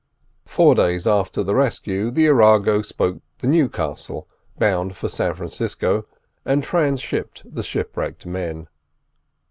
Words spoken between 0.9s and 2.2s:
after the rescue